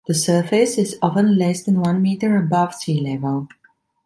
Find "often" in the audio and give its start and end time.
1.03-1.37